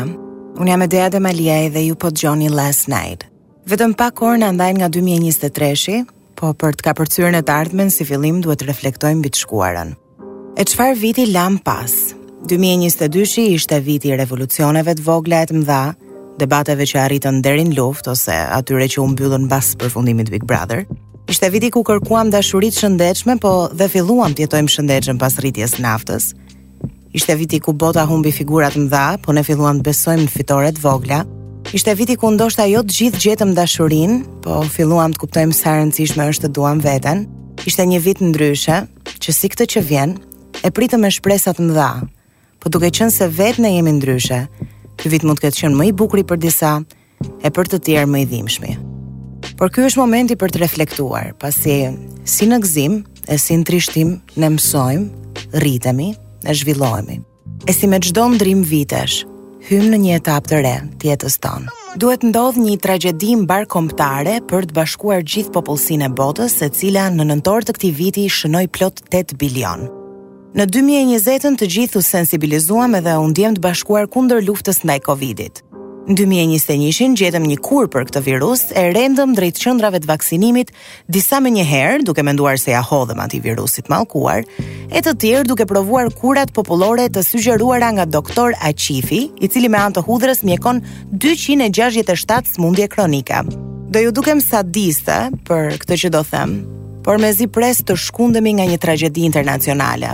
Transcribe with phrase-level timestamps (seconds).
[0.57, 3.27] unë jam e Dea dhe Maliaj dhe ju po të gjoni Last Night.
[3.69, 5.99] Vetëm pa korë në ndajnë nga 2023-shi,
[6.39, 9.93] po për të ka përcyrën e të ardhmen si fillim duhet të reflektojmë bitë shkuarën.
[10.55, 11.91] E qëfar viti lam pas?
[12.47, 15.81] 2022-shi ishte viti revolucioneve të vogla e të mdha,
[16.39, 20.85] debateve që arritën derin luft ose atyre që u mbyllën pas përfundimit Big Brother.
[21.27, 26.29] Ishte viti ku kërkuam dashuritë shëndetshme, po dhe filluam të jetojmë shëndetshëm pas rritjes naftës.
[27.11, 30.69] Ishte viti ku bota humbi figurat të mdha, po ne filluam të besojmë në fitore
[30.77, 31.19] të vogla.
[31.75, 35.81] Ishte viti ku ndoshta jo të gjithë gjetëm dashurinë, po filluam të kuptojmë sa e
[35.83, 37.25] rëndësishme është të duam veten.
[37.67, 38.79] Ishte një vit ndryshe,
[39.19, 40.15] që si këtë që vjen,
[40.65, 41.89] e pritëm e shpresat më dha,
[42.59, 44.37] po duke qënë se vetë ne jemi ndryshe,
[44.97, 46.71] kjo vit mund të këtë qënë më i bukri për disa,
[47.45, 48.71] e për të tjerë më i dhimshmi.
[49.59, 51.75] Por kjo është momenti për të reflektuar, pasi
[52.27, 52.95] si në gzim,
[53.29, 56.09] e si në trishtim, në mësojmë, rritemi,
[56.49, 57.19] e zhvillojmi.
[57.69, 59.21] E si me gjdo në drim vitesh,
[59.69, 61.69] hymë në një etap të re, tjetës tonë.
[62.01, 63.35] Duhet ndodh një tragjedi
[63.69, 68.25] komptare, për të bashkuar gjithë popullsinë e botës, e cila në nëntor të këtij viti
[68.27, 69.87] shënoi plot 8 bilion.
[70.55, 75.57] Në 2020 të gjithë u sensibilizuam edhe u ndjem të bashkuar kundër luftës ndaj Covidit.
[76.07, 80.69] Në 2021-in gjetëm një kur për këtë virus e rendëm drejt qëndrave të vaksinimit
[81.11, 84.45] disa me njëherë duke menduar se ja hodhëm ati virusit malkuar,
[84.95, 89.81] e të tjerë duke provuar kurat populore të sugjeruara nga doktor Aqifi, i cili me
[89.83, 90.79] antë hudrës mjekon
[91.11, 93.41] 267 smundje kronika.
[93.91, 95.17] Do ju dukem sadiste
[95.51, 96.55] për këtë që do them,
[97.03, 100.13] por me zi pres të shkundemi nga një tragedi internacionale.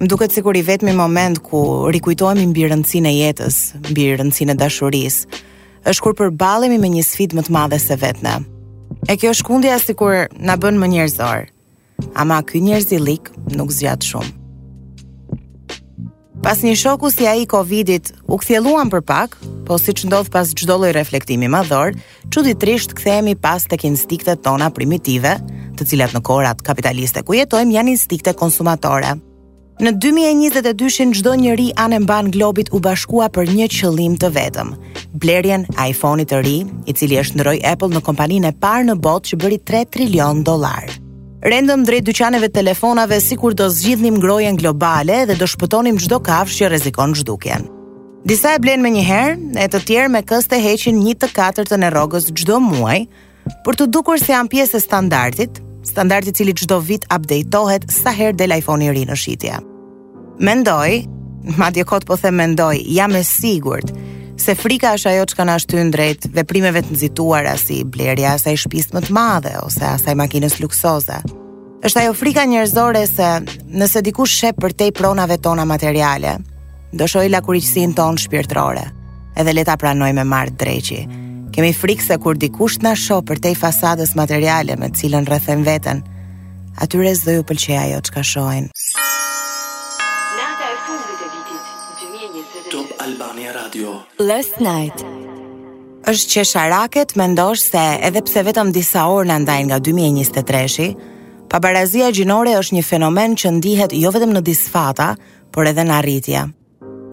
[0.00, 1.58] Më duket sikur i vetmi moment ku
[1.92, 3.56] rikujtohemi mbi rëndësinë e jetës,
[3.92, 5.40] mbi rëndësinë e dashurisë,
[5.92, 8.38] është kur përballemi me një sfidë më të madhe se vetna.
[9.12, 11.44] E kjo shkundja sikur na bën më njerëzor.
[12.16, 14.32] Ama ky njerëzillik lik nuk zgjat shumë.
[16.40, 19.36] Pas një shoku si ai i Covidit, u kthjelluam për pak,
[19.68, 21.92] po siç ndodh pas çdo lloj reflektimi madhor,
[22.32, 25.36] çuditërisht kthehemi pas tek instiktet tona primitive,
[25.76, 29.18] të cilat në kohrat kapitaliste ku jetojmë janë instikte konsumatore.
[29.80, 34.74] Në 2022-shin çdo njeri anë mban globit u bashkua për një qëllim të vetëm,
[35.22, 38.96] blerjen e iPhone-it të ri, i cili e shndroi Apple në kompaninë e parë në
[39.06, 40.84] botë që bëri 3 trilion dollar.
[41.48, 46.20] Rendëm drejt dyqaneve të telefonave si kur do zgjidhnim grojen globale dhe do shpëtonim gjdo
[46.28, 47.64] kafshë që rezikon gjdukjen.
[48.28, 51.92] Disa e blenë me njëherë, e të tjerë me këste heqin një të katërtën e
[51.96, 53.06] rogës gjdo muaj,
[53.64, 58.36] për të dukur se janë pjesë e standartit, standartit cili gjdo vit updateohet sa her
[58.36, 59.56] del iPhone i ri në shitje.
[60.40, 61.02] Mendoj,
[61.60, 63.90] ma dje kotë po them mendoj, jam e sigurt
[64.40, 68.56] se frika është ajo që kanë ashtu në drejt veprimeve të nëzituara si blerja asaj
[68.62, 71.18] shpist më të madhe ose asaj makines luksoze.
[71.84, 73.28] është ajo frika njërzore se
[73.82, 76.32] nëse diku shep për te i pronave tona materiale,
[76.92, 78.86] do shoj lakuricësin tonë shpirtrore
[79.36, 81.02] edhe leta pranoj me martë dreqi.
[81.52, 85.64] Kemi frikë se kur dikush të nasho për te i fasadës materiale me cilën rrëthem
[85.68, 86.00] veten,
[86.80, 88.79] atyre zdoju pëlqeja jo që ka shojnë.
[93.70, 93.90] Radio.
[94.28, 95.02] Last night
[96.10, 100.86] është që sharaket me ndosh se edhe pse vetëm disa orë në ndajnë nga 2023-shi,
[101.52, 105.08] pabarazia gjinore është një fenomen që ndihet jo vetëm në disfata,
[105.54, 106.42] por edhe në arritja.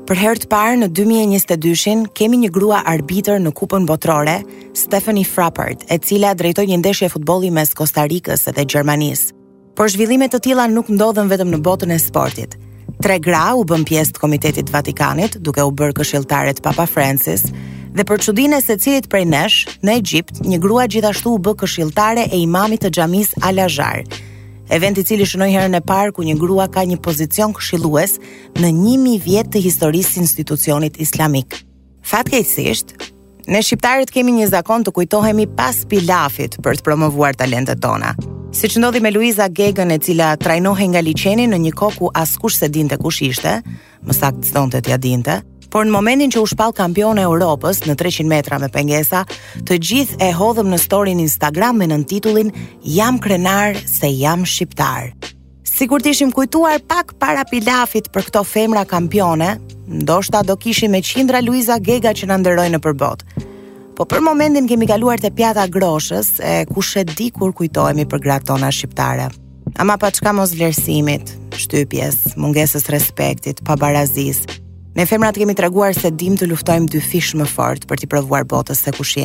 [0.09, 4.39] Për herë të parë në 2022-shin, kemi një grua arbitër në kupën botrore,
[4.77, 9.35] Stephanie Frappard, e cila drejtoj një ndeshje futbolli mes Kostarikës edhe Gjermanisë.
[9.77, 12.57] Por zhvillimet të tila nuk ndodhen vetëm në botën e sportit–
[13.03, 16.87] tre gra u bën pjesë të Komitetit të Vatikanit, duke u bërë këshilltare të Papa
[16.89, 17.45] Francis,
[17.93, 22.27] dhe për çudinë e secilit prej nesh, në Egjipt, një grua gjithashtu u bë këshilltare
[22.31, 24.03] e imamit të xhamisë Al-Azhar.
[24.69, 28.17] Event i cili shënoi herën e parë ku një grua ka një pozicion këshillues
[28.59, 31.61] në 1000 vjet të historisë institucionit islamik.
[32.07, 32.95] Fatkeqësisht,
[33.47, 38.13] ne shqiptarët kemi një zakon të kujtohemi pas pilafit për të promovuar talentet tona.
[38.57, 42.55] Si që ndodhi me Luisa Gegën e cila trajnohe nga liqeni në një koku askush
[42.57, 43.51] se dinte kush ishte,
[44.01, 45.35] më sakë të thonë të tja dinte,
[45.69, 49.21] por në momentin që u shpal kampion e Europës në 300 metra me pengesa,
[49.61, 52.49] të gjithë e hodhëm në storin Instagram me në titullin
[52.95, 55.11] Jam krenar se jam shqiptar.
[55.61, 61.03] Si kur tishim kujtuar pak para pilafit për këto femra kampione, ndoshta do kishim me
[61.05, 63.45] qindra Luisa Gega që në ndërojnë në përbotë.
[63.97, 68.19] Po për momentin kemi kaluar te pjata groshës, e kush e di kur kujtohemi për
[68.25, 69.25] gratë tona shqiptare.
[69.81, 74.43] Ama pa qka mos vlerësimit, shtypjes, mungesës respektit, pa barazis.
[74.97, 78.45] Ne femrat kemi treguar se dim të luftojmë dy fish më fort për t'i provuar
[78.45, 79.17] botës se kush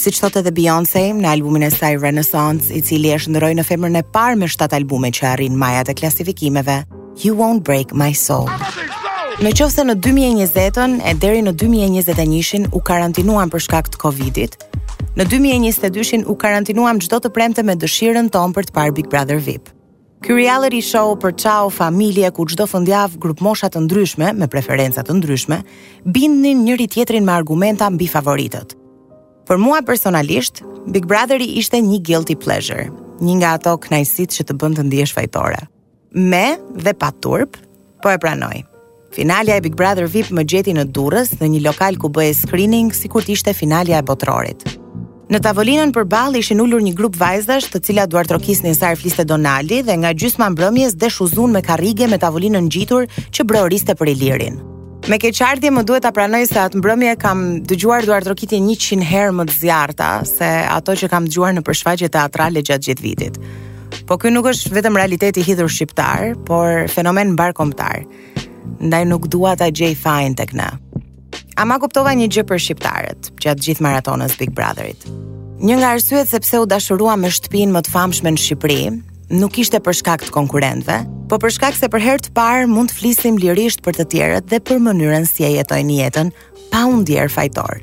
[0.00, 3.64] Si Siç thot edhe Beyoncé në albumin e saj Renaissance, i cili e shndroi në
[3.64, 6.84] femrën e parë me 7 albume që arrin majat e klasifikimeve,
[7.24, 8.48] You Won't Break My Soul.
[9.40, 14.58] Në qovë se në 2020-ën e deri në 2021-ën u karantinuam për shkak të Covidit,
[15.16, 19.40] në 2022-ën u karantinuam gjdo të premte me dëshirën tonë për të par Big Brother
[19.40, 19.70] VIP.
[20.20, 25.00] Ky reality show për çao familje ku çdo fundjavë grup mosha të ndryshme me preferenca
[25.08, 25.62] të ndryshme
[26.04, 28.76] bindnin njëri tjetrin me argumenta mbi favoritët.
[29.48, 30.60] Për mua personalisht,
[30.92, 32.90] Big Brotheri ishte një guilty pleasure,
[33.24, 35.64] një nga ato kënaqësitë që të bën të ndihesh fajtore.
[36.12, 37.56] Me dhe pa turp,
[38.04, 38.66] po e pranoj.
[39.12, 42.92] Finalja e Big Brother VIP më gjeti në Durrës, në një lokal ku bëhej screening
[42.94, 44.62] sikur të ishte finalja e botrorit.
[45.30, 49.80] Në tavolinën përballë ishin ulur një grup vajzash, të cilat duar trokisnin sa fliste Donali
[49.86, 54.58] dhe nga gjysma mbrëmjes deshuzun me karrige me tavolinën ngjitur që brëoriste për Ilirin.
[55.10, 59.32] Me keqardhje më duhet ta pranoj se atë mbrëmje kam dëgjuar duar një 100 herë
[59.40, 63.40] më të zjarta se ato që kam dëgjuar në përshfaqje teatrale gjatë gjithë vitit.
[64.06, 68.02] Po ky nuk është vetëm realiteti hidhur shqiptar, por fenomen mbarkombëtar.
[68.02, 68.29] kombëtar
[68.80, 70.72] ndaj nuk dua ta gjej fajin tek na.
[71.60, 75.04] A ma kuptova një gjë për shqiptarët gjatë gjithë maratonës Big Brotherit.
[75.60, 78.80] Një nga arsyet se pse u dashurua me shtëpinë më të famshme në Shqipëri,
[79.42, 80.94] nuk ishte për shkak të konkurrentëve,
[81.28, 84.48] por për shkak se për herë të parë mund të flisim lirisht për të tjerët
[84.48, 86.32] dhe për mënyrën si e jetojnë jetën
[86.72, 87.82] pa u ndier fajtor.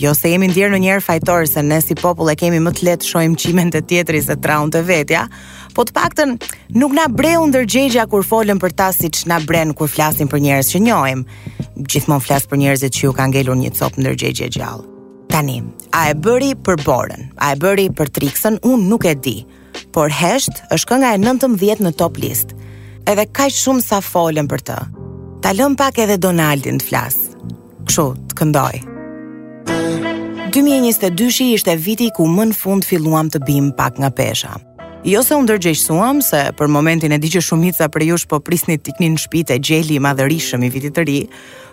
[0.00, 2.84] Jo se jemi ndjerë në njerë fajtor se ne si popull e kemi më të
[2.90, 5.26] letë shojmë qimen të tjetëri se traun të vetja,
[5.78, 6.32] po të paktën
[6.80, 10.70] nuk na breu ndërgjegja kur folëm për ta siç na bren kur flasim për njerëz
[10.72, 11.20] që njohim.
[11.86, 14.88] Gjithmonë flas për njerëzit që u ka ngelur një copë ndërgjegje gjallë.
[15.30, 15.60] Tani,
[15.94, 17.28] a e bëri për Borën?
[17.38, 18.56] A e bëri për Trixën?
[18.66, 19.36] Unë nuk e di.
[19.94, 22.56] Por hesht është kënga e 19 në top list.
[23.06, 24.78] Edhe kaq shumë sa folën për të.
[25.46, 27.20] Ta lëm pak edhe Donaldin të flas.
[27.86, 28.86] Kështu, të këndoj.
[30.56, 34.58] 2022-shi ishte viti ku më në fund filluam të bim pak nga pesha.
[35.06, 38.76] Jo se unë dërgjeshtuam, se për momentin e di që shumica për jush po prisni
[38.82, 41.18] të iknin në shpite gjeli i madhërishëm i vitit të ri,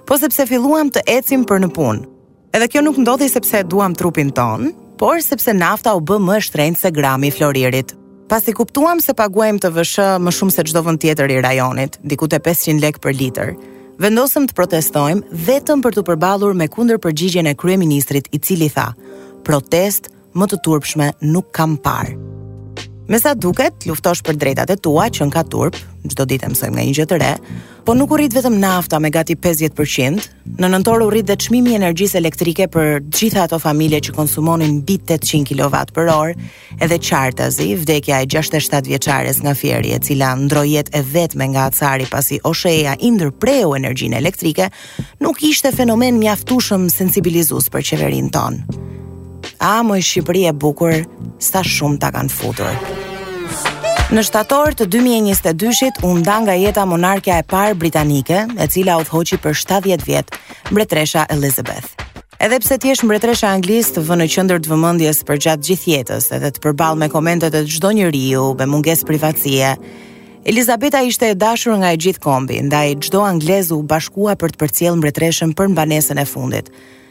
[0.06, 2.04] po sepse filluam të ecim për në punë.
[2.56, 4.70] Edhe kjo nuk ndodhi sepse duam trupin tonë,
[5.02, 7.96] por sepse nafta u bë më shtrejnë se grami i floririt.
[8.30, 12.30] Pasi kuptuam se paguajmë të vëshë më shumë se çdo vend tjetër i rajonit, diku
[12.30, 13.52] te 500 lek për litër,
[14.06, 18.92] vendosëm të protestojmë vetëm për të përballur me kundërpërgjigjen e kryeministrit i cili tha:
[19.46, 22.35] "Protest më të turpshme nuk kam parë."
[23.06, 25.76] Me sa duket, luftosh për drejtat e tua që në ka turp,
[26.10, 27.28] gjdo ditë mësojmë nga një gjëtë re,
[27.86, 30.26] po nuk u rrit vetëm nafta me gati 50%,
[30.58, 35.06] në nëntor u rrit dhe qmimi energjisë elektrike për gjitha ato familje që konsumonin bit
[35.20, 36.50] 800 kW për orë,
[36.82, 42.10] edhe qartazi, vdekja e 67 vjeqares nga fjeri e cila ndrojet e vetme nga atësari
[42.10, 44.72] pasi osheja indërpreu energjinë elektrike,
[45.22, 48.66] nuk ishte fenomen mjaftushëm sensibilizus për qeverin tonë.
[49.60, 50.92] A, më i Shqipëri e bukur,
[51.40, 52.72] sa shumë ta kanë futur.
[54.14, 59.06] Në shtator të 2022-shit u nda nga jeta monarkja e parë britanike, e cila u
[59.08, 60.34] thoqi për 70 vjet,
[60.72, 61.96] mbretresha Elizabeth.
[62.40, 65.92] Edhe pse ti je mbretresha anglisë të vënë në qendër të vëmendjes për gjatë gjithë
[65.96, 69.72] jetës, edhe të përballë me komentet e çdo njeriu me mungesë privatësie,
[70.46, 74.60] Elizabeta ishte e dashur nga e gjithë kombi, ndaj çdo anglez u bashkua për të
[74.62, 76.70] përcjellë mbretreshën për mbanesën e fundit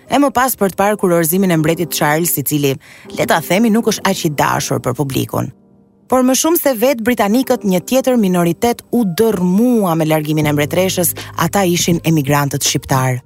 [0.08, 2.74] e më pas për të parë kurorëzimin e mbretit Charles, i cili,
[3.16, 5.50] le ta themi, nuk është aq i dashur për publikun.
[6.10, 11.14] Por më shumë se vetë britanikët, një tjetër minoritet u dërmua me largimin e mbretreshës,
[11.40, 13.22] ata ishin emigrantët shqiptarë.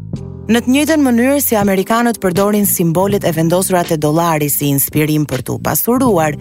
[0.49, 5.43] Në të njëjtën mënyrë si amerikanët përdorin simbolet e vendosura te dollari si inspirim për
[5.45, 6.39] tu pasuruar,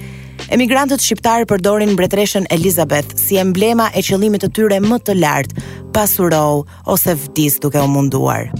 [0.54, 5.66] emigrantët shqiptarë përdorin mbretreshën Elizabeth si emblema e qëllimit të tyre më të lartë,
[5.98, 6.46] pasuro
[6.94, 8.54] ose vdis duke u munduar.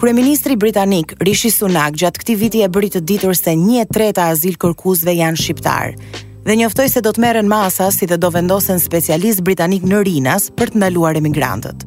[0.00, 5.12] Kryeministri britanik Rishi Sunak gjatë këtij viti e bëri të ditur se 1/3 azil kërkuesve
[5.14, 5.90] janë shqiptar.
[6.46, 10.46] Dhe njoftoi se do të merren masa si dhe do vendosen specialistë britanik në Rinas
[10.56, 11.84] për të ndaluar emigrantët.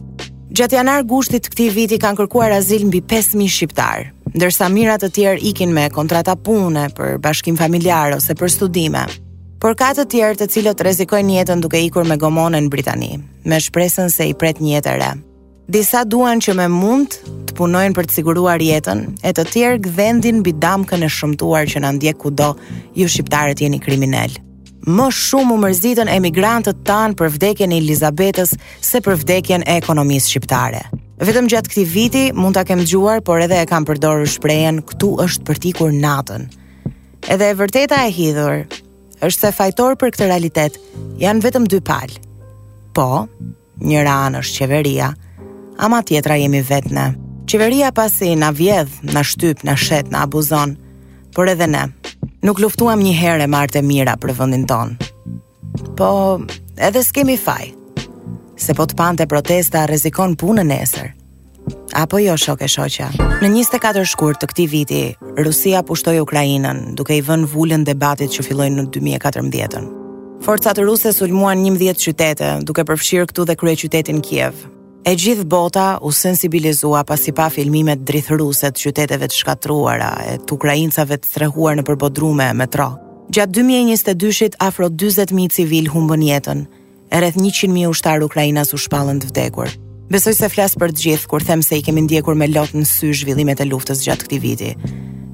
[0.55, 5.09] Gjatë janar gushtit të këtij viti kanë kërkuar azil mbi 5000 shqiptar, ndërsa mijëra të
[5.15, 9.05] tjerë ikin me kontrata pune për bashkim familjar ose për studime,
[9.59, 13.57] por ka të tjerë të cilët rrezikojnë jetën duke ikur me gomonën në Britani, me
[13.59, 15.11] shpresën se i pret një jetë e re.
[15.69, 17.15] Disa duan që me mund
[17.47, 21.91] të punojnë për të siguruar jetën, e të tjerë gdhendin bidamkën e shëmtuar që në
[21.97, 24.41] ndje kudo do ju shqiptarët jeni kriminellë.
[24.83, 28.51] Më shumë u mërzitën emigrantët tanë për vdekjen e Elizabetës
[28.83, 30.83] se për vdekjen e ekonomisë shqiptare.
[31.23, 35.13] Vetëm gjatë këti viti mund të kem gjuar, por edhe e kam përdorë shprejen këtu
[35.23, 36.49] është për ti kur natën.
[37.31, 38.65] Edhe e vërteta e hidhur
[39.23, 40.81] është se fajtor për këtë realitet
[41.23, 42.19] janë vetëm dy palë.
[42.93, 43.07] Po,
[43.79, 45.13] njëra anë është qeveria,
[45.77, 47.05] Ama tjetra jemi vetë.
[47.49, 50.77] Qeveria pasi na vjedh, na shtyp, na shet, na abuzon,
[51.35, 51.87] por edhe ne.
[52.43, 54.93] Nuk luftuam një herë e martë mira për vendin ton.
[55.97, 56.09] Po,
[56.77, 57.71] edhe s'kemi faj.
[58.57, 61.09] Se po të pante protesta rrezikon punën e nesër.
[61.99, 63.09] Apo jo shok e shoqja.
[63.41, 65.01] Në 24 shkurt të këtij viti,
[65.39, 69.89] Rusia pushtoi Ukrainën, duke i vënë vulën debatit që filloi në 2014.
[70.43, 74.65] Forcat ruse sulmuan 11 qytete, duke përfshirë këtu dhe kryeqytetin Kiev.
[75.03, 80.55] E gjithë bota u sensibilizua pasi pa filmimet drithëruse të qyteteve të shkatruara e të
[80.55, 82.85] ukrainësave të strehuar në përbodrume e metro.
[83.35, 86.63] Gjatë 2022-shit afro 20.000 civil humbën jetën,
[87.11, 89.73] e rreth 100.000 ushtar Ukrainas u shpallën të vdekur.
[90.13, 92.87] Besoj se flas për të gjithë kur them se i kemi ndjekur me lot në
[92.87, 94.71] sy zhvillimet e luftës gjatë këtij viti.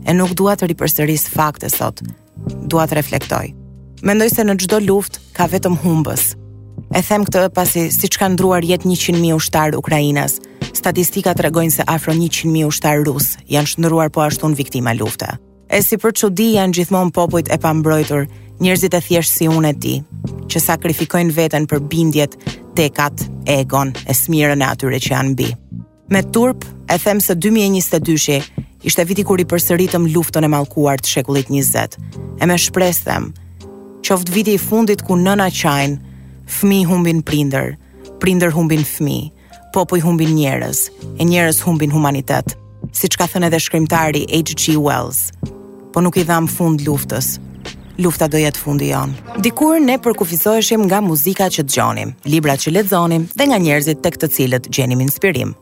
[0.10, 2.02] E nuk dua të ripërsëris fakte sot.
[2.66, 3.54] Dua të reflektoj.
[4.02, 6.32] Mendoj se në çdo luftë ka vetëm humbës,
[6.90, 10.40] E them këtë pasi si që kanë druar jetë 100.000 ushtarë Ukrajinës.
[10.74, 15.36] Statistika të regojnë se afro 100.000 ushtarë rusë janë shëndruar po ashtu në viktima lufta.
[15.70, 18.24] E si për që di janë gjithmonë popujt e pambrojtur,
[18.64, 19.96] njërzit e thjeshtë si unë e di,
[20.50, 22.34] që sakrifikojnë veten për bindjet,
[22.78, 23.22] tekat,
[23.60, 25.52] egon e smirën e atyre që janë bi.
[26.10, 28.40] Me turp, e them se 2022-shi
[28.90, 32.02] ishte viti kur i përsëritëm luftën e malkuar të shekullit 20.
[32.42, 33.30] E me shpres them,
[34.02, 36.08] qoftë viti i fundit ku nëna qajnë,
[36.50, 37.78] fëmi humbin prinder,
[38.20, 39.18] prinder humbin fëmi,
[39.74, 40.88] popu i humbin njerës,
[41.22, 42.56] e njerës humbin humanitet,
[42.96, 44.78] si që ka thënë edhe shkrymtari H.G.
[44.82, 45.26] Wells.
[45.94, 47.36] Po nuk i dham fund luftës,
[48.02, 49.38] lufta do jetë fundi janë.
[49.46, 54.02] Dikur ne përkufizoheshim nga muzika që të gjonim, libra që le zonim dhe nga njerëzit
[54.04, 55.54] të këtë cilët gjenim inspirim.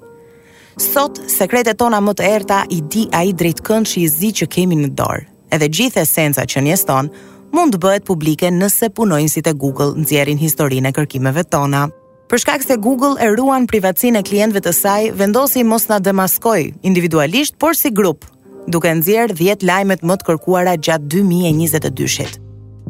[0.77, 4.33] Sot, sekrete tona më të erta i di a i drejtë kënë që i zi
[4.41, 5.25] që kemi në dorë,
[5.57, 7.09] edhe gjithë esenca që njeston,
[7.55, 8.89] Mund të bëhet publike nëse
[9.31, 11.89] si e Google nxjerrin historinë e kërkimeve tona.
[12.27, 16.73] Për shkak se Google e ruan privatësinë e klientëve të saj, vendosi mos na demaskoj
[16.83, 18.25] individualisht, por si grup,
[18.67, 22.46] duke nxjerr 10 lajmet më të kërkuara gjatë 2022-t.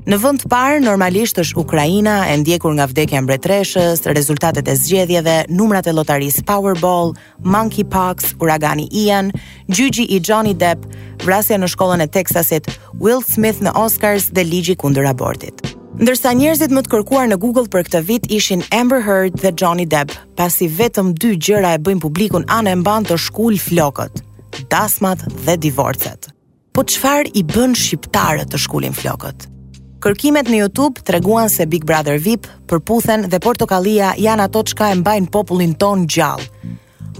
[0.07, 5.33] Në vend të parë normalisht është Ukraina e ndjekur nga vdekja mbretreshës, rezultatet e zgjedhjeve,
[5.51, 7.09] numrat e lotarisë Powerball,
[7.43, 9.33] Monkeypox, uragani Ian,
[9.67, 10.85] gjyqi i Johnny Depp,
[11.25, 12.69] vrasja në shkollën e Texasit,
[13.03, 15.59] Will Smith në Oscars dhe ligji kundër abortit.
[15.99, 19.83] Ndërsa njerëzit më të kërkuar në Google për këtë vit ishin Amber Heard dhe Johnny
[19.91, 24.23] Depp, pasi vetëm dy gjëra e bëjnë publikun anë e mban të shkull flokët,
[24.71, 26.31] dasmat dhe divorcet.
[26.71, 29.49] Po çfarë i bën shqiptarët të shkullin flokët?
[29.97, 34.97] Kërkimet në YouTube treguan se Big Brother VIP, përputhen dhe portokallia janë ato çka e
[35.01, 36.45] mbajnë popullin ton gjallë.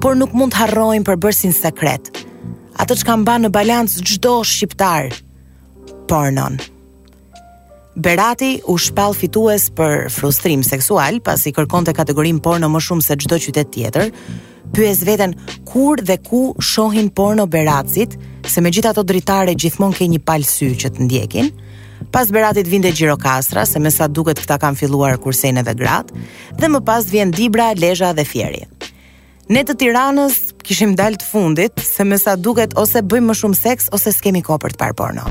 [0.02, 2.12] Por nuk mund të harrojmë për bërsin sekret.
[2.78, 5.10] Ato çka mban në balancë çdo shqiptar.
[6.08, 6.60] Pornon.
[7.98, 13.42] Berati u shpall fitues për frustrim seksual pasi kërkonte kategorin porno më shumë se çdo
[13.48, 14.12] qytet tjetër.
[14.76, 15.34] Pyes veten
[15.66, 20.94] kur dhe ku shohin porno Beracit, se megjithatë ato dritare gjithmonë kanë një sy që
[20.98, 21.56] të ndjekin
[22.12, 26.26] pas Beratit vinde Gjirokastra, se me sa duket këta kanë filluar kursejnë edhe gratë,
[26.60, 28.64] dhe më pas vjen Dibra, Lezha dhe Fjeri.
[29.50, 33.60] Ne të tiranës kishim dalë të fundit, se me sa duket ose bëjmë më shumë
[33.60, 35.28] seks ose s'kemi ko për të parë porno.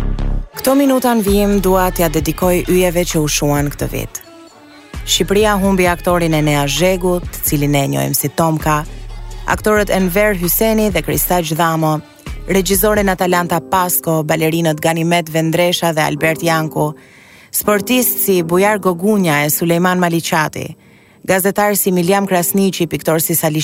[0.56, 4.24] Këto minuta në vijim dua t'ja dedikoj yjeve që u shuan këtë vitë.
[5.06, 8.80] Shqipëria humbi aktorin e Nea Zhegut, cilin e njojmë si Tomka,
[9.52, 11.98] aktorët Enver Hyseni dhe Krista Gjdhamo,
[12.48, 16.92] regjizoren Atalanta Pasko, balerinët Ganimet Vendresha dhe Albert Janku,
[17.50, 20.66] sportistë si Bujar Gogunja e Suleiman Maliqati,
[21.26, 23.58] gazetar si Miljam Krasnici, piktor si Sali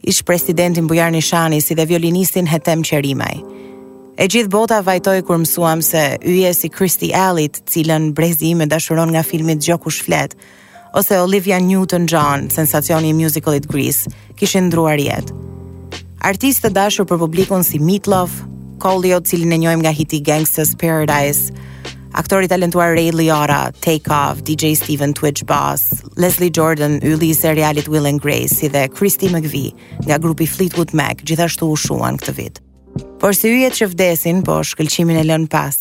[0.00, 3.42] ish presidentin Bujar Nishani si dhe violinistin Hetem Qerimaj.
[4.18, 9.10] E gjithë bota vajtoj kur mësuam se yje si Christy Allit, cilën brezi me dashuron
[9.14, 10.34] nga filmit Gjoku Shflet,
[10.94, 15.57] ose Olivia Newton-John, sensacioni i musicalit Grease, kishin ndruar jetë.
[16.26, 18.32] Artistë të dashur për publikun si Meatloaf,
[18.82, 21.52] Coldio, cilin e njojmë nga hiti Gangsta's Paradise,
[22.14, 27.88] aktori talentuar Ray Liotta, Take Off, DJ Steven Twitch Boss, Leslie Jordan, yli i serialit
[27.90, 29.72] Will and Grace, si dhe Christy McVie
[30.06, 32.60] nga grupi Fleetwood Mac, gjithashtu u shuan këtë vit.
[33.22, 35.74] Por si yjet që vdesin, po shkëlqimin e lën pas.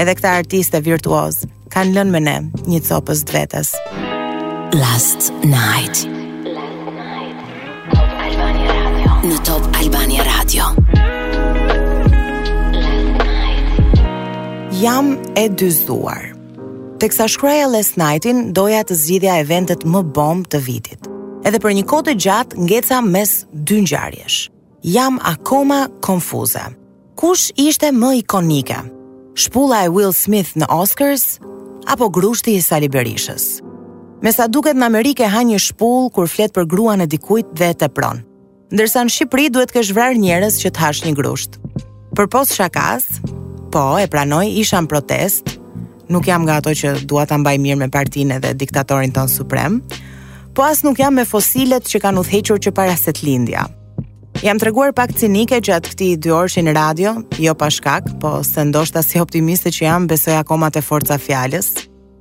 [0.00, 2.36] Edhe këta artiste virtuoz kanë lënë me ne
[2.68, 3.74] një copës të vetës.
[4.80, 6.04] Last night.
[6.44, 7.44] Last night.
[7.94, 9.16] Albania Radio.
[9.24, 9.53] Në top.
[14.84, 16.32] jam e dyzuar.
[17.00, 21.06] Teksa shkruaja last nightin, doja të zgjidhja eventet më bomb të vitit.
[21.46, 23.30] Edhe për një kohë të gjatë ngeca mes
[23.66, 24.40] dy ngjarjesh.
[24.84, 26.62] Jam akoma konfuze.
[27.16, 28.76] Kush ishte më ikonike?
[29.40, 31.38] Shpulla e Will Smith në Oscars
[31.90, 33.48] apo grushti i Sali Berishës?
[34.24, 37.70] Me sa duket në Amerikë ha një shpull kur flet për gruan e dikujt dhe
[37.72, 38.20] e tepron.
[38.72, 41.56] Ndërsa në Shqipëri duhet të kesh vrarë njerëz që të hash një grusht.
[42.20, 43.08] Për pos shakas,
[43.74, 45.56] po, e pranoj, isha në protest,
[46.14, 49.80] nuk jam nga ato që dua ta mbaj mirë me partinë dhe diktatorin ton suprem,
[50.54, 53.64] po as nuk jam me fosilet që kanë udhëhequr që para se të lindja.
[54.44, 58.62] Jam treguar pak cinike gjatë këtij 2 orësh në radio, jo pa shkak, po se
[58.68, 61.72] ndoshta si optimiste që jam, besoj akoma te forca fjalës.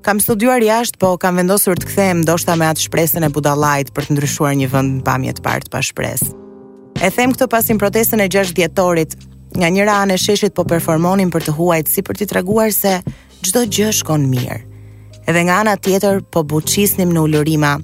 [0.05, 4.09] Kam studuar jashtë, po kam vendosur të kthehem ndoshta me atë shpresën e budallait për
[4.09, 6.31] të ndryshuar një vend në pamje të parë të pa shpresë.
[7.03, 9.15] E them këtë pasin protestën e 6 dhjetorit,
[9.55, 12.95] nga njëra anë e sheshit po performonin për të huajt si për t'i treguar se
[13.45, 14.59] çdo gjë shkon mirë.
[15.29, 17.75] Edhe nga ana tjetër po buçisnim në ulërima,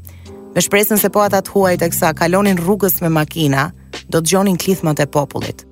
[0.55, 3.69] me shpresën se po ata të huajt kësa kalonin rrugës me makina,
[4.09, 5.65] do dëgjonin klithmat e popullit.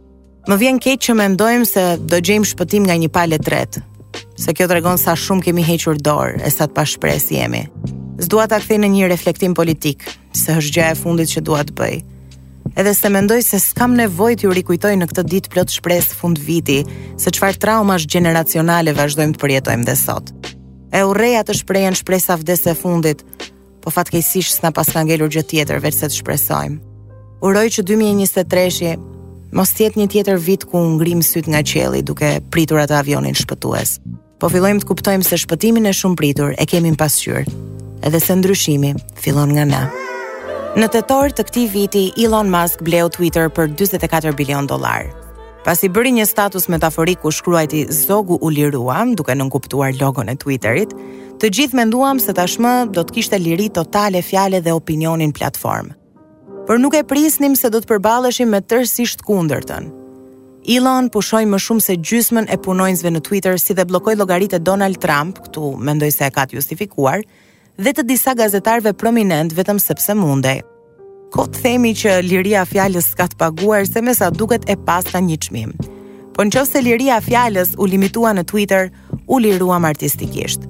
[0.47, 3.79] Më vjen keq që mendojmë se do gjejmë shpëtim nga një palë tret,
[4.39, 6.85] se kjo tregon sa shumë kemi hequr dorë e sa të pa
[7.17, 7.65] jemi.
[8.19, 11.73] S'dua ta kthej në një reflektim politik, se është gjëja e fundit që dua të
[11.77, 11.95] bëj
[12.75, 16.81] edhe se mendoj se s'kam nevoj t'ju rikujtoj në këtë ditë plot shpresë fund viti,
[17.19, 20.33] se qfar trauma është generacionale vazhdojmë të përjetojmë dhe sot.
[20.93, 23.23] E reja të shprejen shpresa vdese fundit,
[23.83, 26.79] po fatkejsisht s'na pas nga ngellur gjë tjetër vërse të shpresojmë.
[27.45, 28.95] Uroj që 2023-shi
[29.55, 33.99] mos tjetë një tjetër vit ku ngrim syt nga qeli duke pritur atë avionin shpëtues.
[34.41, 37.45] Po fillojmë të kuptojmë se shpëtimin e shumë pritur e kemi në pasqyrë,
[38.05, 39.83] edhe se ndryshimi fillon nga na.
[40.77, 45.07] Në tetor të këti viti, Elon Musk bleu Twitter për 24 bilion dolar.
[45.65, 50.35] Pas i bëri një status metaforik ku shkruajti zogu u liruam, duke nënkuptuar logon e
[50.37, 50.93] Twitterit,
[51.41, 55.97] të gjithë menduam se tashmë do të kishte liri totale fjale dhe opinionin platformë.
[56.69, 59.89] Por nuk e prisnim se do të përbaleshim me tërsisht kundërtën.
[60.77, 65.01] Elon pushoi më shumë se gjysmën e punonjësve në Twitter si dhe bllokoi llogaritë Donald
[65.01, 67.25] Trump, këtu mendoj se e ka justifikuar,
[67.77, 70.55] dhe të disa gazetarve prominent vetëm sepse munde.
[71.33, 75.05] Ko të themi që liria fjallës s'ka të paguar se me sa duket e pas
[75.05, 75.73] të një qmim.
[76.37, 78.89] Po në që se liria fjallës u limitua në Twitter,
[79.27, 80.63] u liruam artistikisht.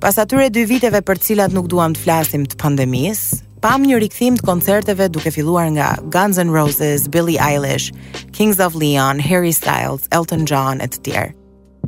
[0.00, 3.22] Pas atyre dy viteve për cilat nuk duam të flasim të pandemis,
[3.64, 7.90] pam një rikthim të koncerteve duke filuar nga Guns N' Roses, Billie Eilish,
[8.36, 11.32] Kings of Leon, Harry Styles, Elton John, etë tjerë.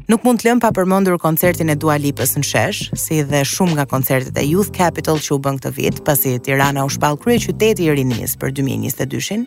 [0.06, 3.74] Nuk mund të lëm pa përmendur koncertin e Dua Lipës në Shesh, si dhe shumë
[3.74, 7.88] nga koncertet e Youth Capital që u bën këtë vit, pasi Tirana u shpall kryeqyteti
[7.88, 9.42] i rinis për 2022-shin.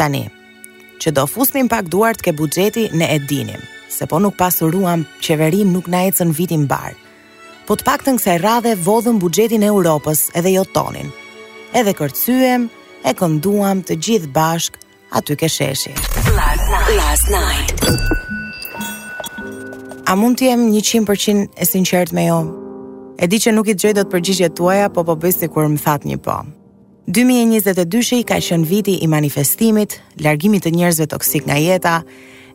[0.00, 0.22] Tani,
[1.04, 3.60] që do fusnim pak duart ke buxheti në Edinim,
[3.92, 6.96] se po nuk pasuruam qeverinë nuk na ecën vitin mbar.
[7.68, 11.12] Po të paktën kësaj radhe vodhëm buxhetin e Europës edhe jo tonin.
[11.76, 12.70] Edhe kërcyem,
[13.04, 14.80] e kënduam të gjithë bashk
[15.20, 15.92] aty ke sheshi.
[16.94, 18.33] Last night.
[20.04, 22.40] A mund të jem 100% e sinqert me jo?
[23.16, 25.78] E di që nuk i të dot të tuaja, po po bëj sikur kur më
[25.80, 26.42] thatë një po.
[27.08, 32.02] 2022 i ka shënë viti i manifestimit, largimit të njerëzve toksik nga jeta,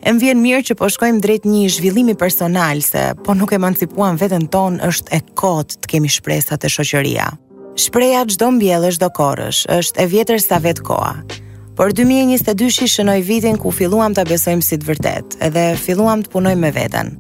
[0.02, 4.18] e më vjen mirë që po shkojmë drejt një zhvillimi personal se po nuk emancipuam
[4.22, 7.30] veten tonë është e kotë të kemi shpresat e shoqëria.
[7.78, 11.14] Shpreja gjdo mbjellë do korësh, është e vjetër sa vetë koa.
[11.76, 16.34] Por 2022 shi shënoj vitin ku filluam ta besojmë si të vërtet, edhe filluam të
[16.38, 17.14] punojmë me veten.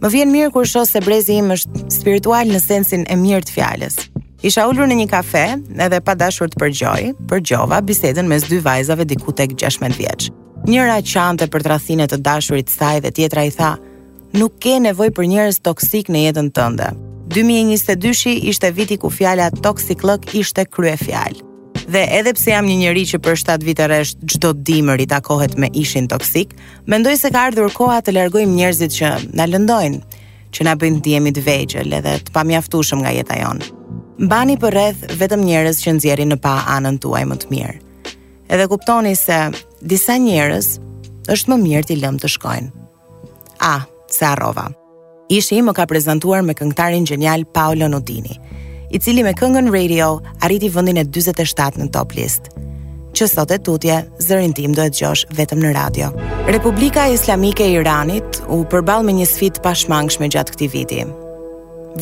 [0.00, 3.52] Më vjen mirë kur shoh se brezi im është spiritual në sensin e mirë të
[3.52, 3.96] fjalës.
[4.48, 5.42] Isha ullur në një kafe
[5.84, 10.30] edhe pa dashur të përgjoj, përgjova bisedën mes dy vajzave diku tek 16 vjeç.
[10.70, 13.74] Njëra qante për tradhinë të dashurit të saj dhe tjetra i tha:
[14.40, 16.88] "Nuk ke nevojë për njerëz toksik në jetën tënde."
[17.36, 21.49] 2022-shi ishte viti ku fjala toxic luck ishte kryefjalë.
[21.90, 25.56] Dhe edhe pse jam një njeri që për 7 vite rresht çdo dimër i takohet
[25.58, 26.52] me ishin toksik,
[26.86, 29.98] mendoj se ka ardhur koha të largojmë njerëzit që na lëndojnë,
[30.54, 33.66] që na bëjnë të jemi të vegjël edhe të pamjaftueshëm nga jeta jonë.
[34.22, 37.74] Mbani për rreth vetëm njerëz që nxjerrin në pa anën tuaj më të mirë.
[38.54, 39.38] Edhe kuptoni se
[39.82, 40.76] disa njerëz
[41.34, 42.70] është më mirë t'i lëmë të shkojnë.
[43.66, 43.74] A,
[44.14, 44.68] se arrova.
[45.30, 48.38] Ishi i më ka prezentuar me këngtarin gjenial Paolo Nodini
[48.90, 52.48] i cili me këngën Radio arriti vendin e 47 në top list.
[53.16, 56.08] Që sot e tutje, zërin tim do e gjosh vetëm në radio.
[56.46, 61.00] Republika Islamike e Iranit u përbal me një sfit pashmangshme gjatë këti viti.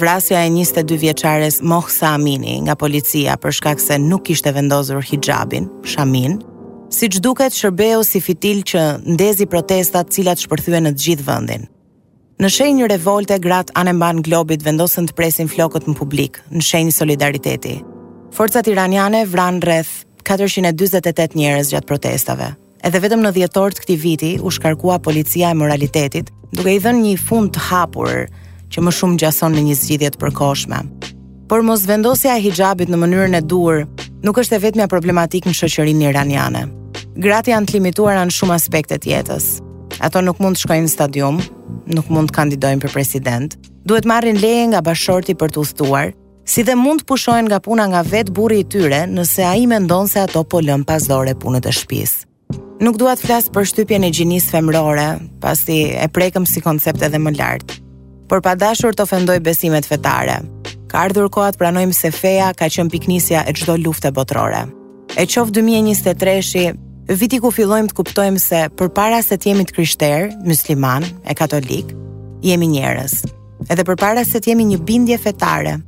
[0.01, 5.69] Vrasja e 22 vjeçares Mohsa Amini nga policia për shkak se nuk ishte vendosur hijabin,
[5.89, 6.37] shamin,
[6.93, 11.67] siç duket shërbeu si fitil që ndezi protestat cilat shpërthyen në të gjithë vendin.
[12.39, 17.73] Në shenjë revolte gratë anëmban globit vendosen të presin flokët në publik, në shenjë solidariteti.
[18.37, 22.53] Forcat iraniane vran rreth 428 njerëz gjatë protestave.
[22.87, 27.03] Edhe vetëm në dhjetor të këtij viti u shkarkua policia e moralitetit, duke i dhënë
[27.09, 28.13] një fund të hapur
[28.71, 30.79] që më shumë gjason në një zgjidhje të përkohshme.
[31.51, 33.83] Por mos vendosja e hijabit në mënyrën e duhur
[34.23, 36.69] nuk është e vetmja problematik në shoqërinë iraniane.
[37.19, 39.51] Gratë janë të limituara në shumë aspekte të jetës.
[39.99, 41.43] Ato nuk mund të shkojnë në stadium,
[41.95, 43.57] nuk mund të kandidojnë për president,
[43.89, 46.13] duhet marrin leje nga bashorti për të ustuar,
[46.49, 50.09] si dhe mund të pushojnë nga puna nga vet burri i tyre nëse ai mendon
[50.09, 52.25] se ato po lën pas dore punët e shtëpisë.
[52.85, 55.09] Nuk dua të flas për shtypjen e gjinisë femërore,
[55.43, 57.79] pasi e prekëm si koncepte dhe më lart.
[58.31, 60.39] Por pa dashur të ofendoj besimet fetare.
[60.89, 64.65] Ka ardhur koha të pranojmë se feja ka qenë piknisja e çdo lufte botërore.
[65.19, 66.63] E qovë 2023-shi
[67.09, 71.95] Viti ku fillojmë të kuptojmë se përpara se të jemi të krishterë, musliman, e katolik,
[72.45, 73.15] jemi njerëz.
[73.73, 75.79] Edhe përpara se të jemi një bindje fetare,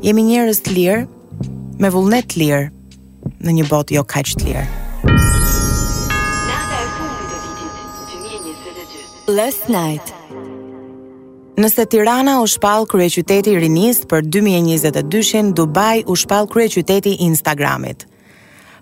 [0.00, 1.02] jemi njerëz të lirë,
[1.84, 2.62] me vullnet të lirë
[3.44, 4.64] në një botë jo kaq të lirë.
[9.36, 10.06] Last night,
[11.60, 18.06] nëse Tirana u shpall kryeqyteti i rinisë për 2022 Dubai u shpall kryeqyteti i Instagramit.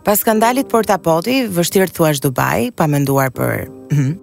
[0.09, 3.67] Pas skandalit Porta Poti, vështirë thuash Dubai, pa menduar për...
[3.93, 4.15] Mhm,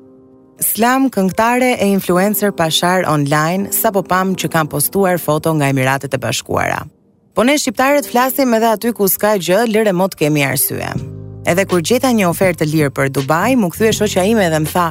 [0.65, 6.17] slam këngëtare e influencer pashar online sa po pam që kam postuar foto nga Emiratet
[6.17, 6.79] e Bashkuara.
[7.37, 10.89] Po ne shqiptarët flasim edhe aty ku s'ka gjë, e mot kemi arsye.
[11.45, 14.71] Edhe kur gjeta një ofertë të lirë për Dubai, më e shoqja ime dhe më
[14.73, 14.87] tha,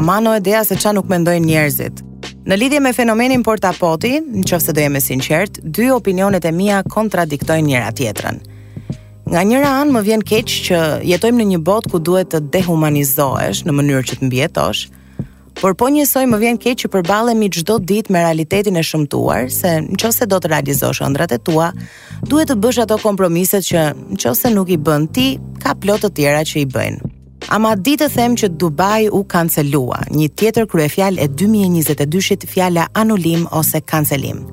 [0.00, 2.04] mano e dea se qa nuk mendojnë njerëzit."
[2.46, 7.66] Në lidhje me fenomenin Porta Poti, nëse do dojeme sinqert, dy opinionet e mia kontradiktojnë
[7.72, 8.38] njëra tjetrën.
[9.26, 10.76] Nga njëra anë më vjen keq që
[11.08, 14.82] jetojmë në një botë ku duhet të dehumanizohesh në mënyrë që të mbjetosh,
[15.58, 19.72] por po njësoj më vjen keq që përbalemi çdo ditë me realitetin e shëmtuar se
[19.88, 21.72] nëse do të realizosh ëndrat e tua,
[22.22, 23.82] duhet të bësh ato kompromiset që
[24.14, 25.26] nëse nuk i bën ti,
[25.64, 27.12] ka plot të tjera që i bëjnë.
[27.58, 33.46] Ama ditë të them që Dubai u kancelua, një tjetër kryefjal e 2022-shit fjala anulim
[33.54, 34.44] ose kancelim.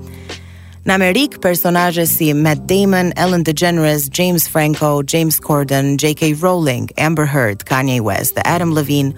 [0.84, 6.34] Në Amerikë, personazhe si Matt Damon, Ellen DeGeneres, James Franco, James Corden, J.K.
[6.44, 9.14] Rowling, Amber Heard, Kanye West dhe Adam Levine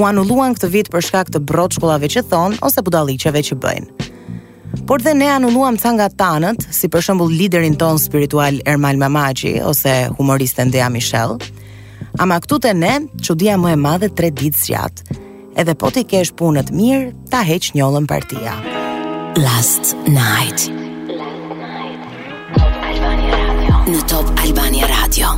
[0.00, 1.42] u anulluan këtë vit për shkak të
[1.76, 4.08] shkullave që thon ose budalliqeve që bëjnë.
[4.88, 9.58] Por dhe ne anulluam të nga tanët, si për shembull liderin ton spiritual Ermal Mamaci
[9.60, 11.36] ose humoristen Dea Michelle.
[12.18, 15.04] Ama këtu te ne, çudia më e madhe tre ditë zgjat.
[15.58, 18.56] Edhe po ti kesh punët mirë, ta heq njollën partia.
[19.36, 20.70] Last night
[23.90, 25.32] në Top Albania Radio.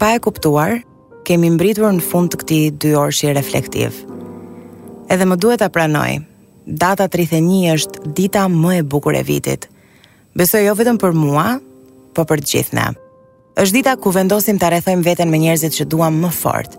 [0.00, 0.74] Pa e kuptuar,
[1.28, 4.02] kemi mbritur në fund të këti dy shi reflektiv.
[5.08, 6.20] Edhe më duhet a pranoj,
[6.66, 9.70] data 31 është dita më e bukur e vitit.
[10.36, 11.46] Besoj jo vetëm për mua,
[12.16, 12.86] po për gjithë ne.
[13.60, 16.76] është dita ku vendosim të arethojmë veten me njerëzit që duam më fort.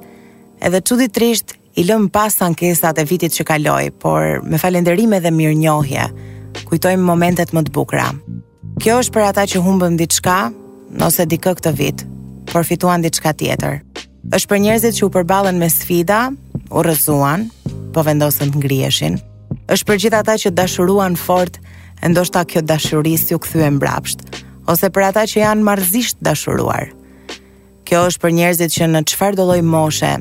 [0.61, 5.55] Edhe quditrisht, i lëm pas ankesat e vitit që kaloi, por me falenderime dhe mirë
[5.57, 6.03] njohje,
[6.69, 8.11] kujtojmë momentet më të bukra.
[8.83, 10.35] Kjo është për ata që humbën diçka,
[10.93, 12.03] nëse dikë këtë vit,
[12.51, 13.81] por fituan diçka tjetër.
[14.35, 16.31] është për njerëzit që u përbalen me sfida,
[16.71, 17.49] u rëzuan,
[17.93, 19.17] po vendosën të ngriheshin.
[19.69, 21.59] është për gjithë ata që dashuruan fort,
[22.03, 24.19] e ndoshta kjo dashuri ju këthu kthye mbrapsht,
[24.67, 26.91] ose për ata që janë marzisht dashuruar.
[27.85, 30.13] Kjo është për njerëzit që në çfarëdo lloj moshe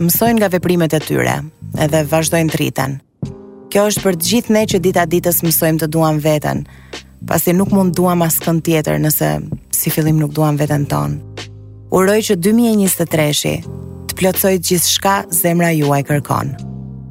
[0.00, 1.34] mësojnë nga veprimet e tyre
[1.80, 2.96] edhe vazhdojnë të rriten.
[3.70, 6.64] Kjo është për të gjithë ne që dita ditës mësojmë të duam veten,
[7.28, 9.28] pasi nuk mund duam asë tjetër nëse
[9.76, 11.18] si fillim nuk duam veten ton.
[11.90, 13.54] Uroj që 2023
[14.10, 16.54] të plotsoj të gjithë shka zemra juaj kërkon.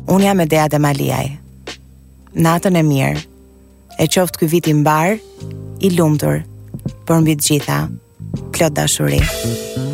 [0.10, 1.26] Unë jam e Dea dhe Maliaj.
[2.36, 3.22] Natën e mirë,
[4.02, 5.18] e qoftë këj vitin barë,
[5.84, 6.42] i lumëtur,
[7.08, 7.78] për mbi të gjitha,
[8.58, 9.88] plot dashurit.